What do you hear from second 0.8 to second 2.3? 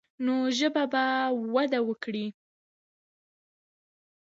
به وده وکړي.